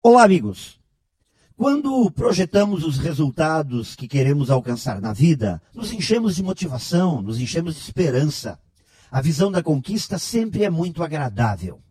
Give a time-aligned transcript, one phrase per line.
[0.00, 0.78] Olá, amigos!
[1.56, 7.74] Quando projetamos os resultados que queremos alcançar na vida, nos enchemos de motivação, nos enchemos
[7.74, 8.60] de esperança.
[9.10, 11.82] A visão da conquista sempre é muito agradável.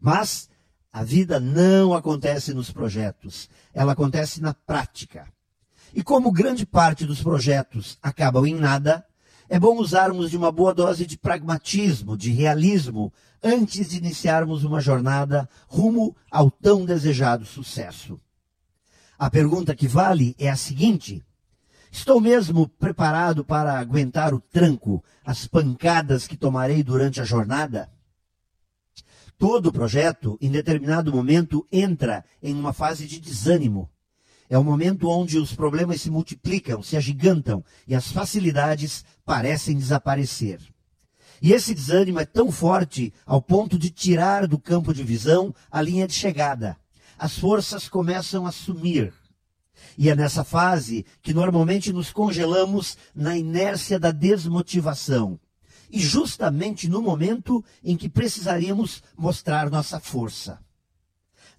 [0.00, 0.50] Mas
[0.92, 5.32] a vida não acontece nos projetos, ela acontece na prática.
[5.94, 9.06] E como grande parte dos projetos acabam em nada,
[9.52, 13.12] é bom usarmos de uma boa dose de pragmatismo, de realismo,
[13.42, 18.18] antes de iniciarmos uma jornada rumo ao tão desejado sucesso.
[19.18, 21.22] A pergunta que vale é a seguinte:
[21.90, 27.92] Estou mesmo preparado para aguentar o tranco, as pancadas que tomarei durante a jornada?
[29.36, 33.90] Todo projeto, em determinado momento, entra em uma fase de desânimo.
[34.52, 40.60] É o momento onde os problemas se multiplicam, se agigantam e as facilidades parecem desaparecer.
[41.40, 45.80] E esse desânimo é tão forte ao ponto de tirar do campo de visão a
[45.80, 46.76] linha de chegada.
[47.18, 49.14] As forças começam a sumir.
[49.96, 55.40] E é nessa fase que normalmente nos congelamos na inércia da desmotivação
[55.90, 60.60] e justamente no momento em que precisaríamos mostrar nossa força.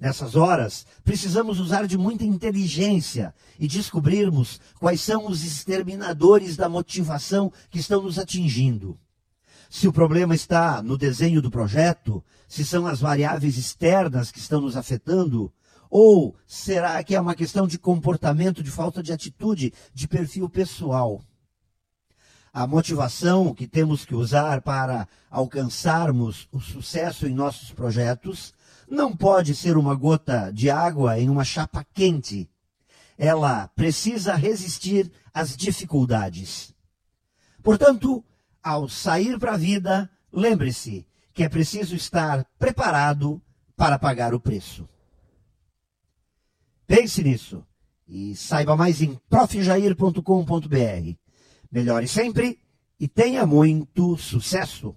[0.03, 7.49] Nessas horas, precisamos usar de muita inteligência e descobrirmos quais são os exterminadores da motivação
[7.69, 8.99] que estão nos atingindo.
[9.69, 14.59] Se o problema está no desenho do projeto, se são as variáveis externas que estão
[14.59, 15.49] nos afetando,
[15.89, 21.21] ou será que é uma questão de comportamento, de falta de atitude, de perfil pessoal?
[22.53, 28.53] a motivação que temos que usar para alcançarmos o sucesso em nossos projetos
[28.89, 32.49] não pode ser uma gota de água em uma chapa quente.
[33.17, 36.73] Ela precisa resistir às dificuldades.
[37.61, 38.23] Portanto,
[38.61, 43.41] ao sair para a vida, lembre-se que é preciso estar preparado
[43.75, 44.87] para pagar o preço.
[46.85, 47.65] Pense nisso
[48.07, 51.15] e saiba mais em profjair.com.br.
[51.71, 52.59] Melhore sempre
[52.99, 54.95] e tenha muito sucesso!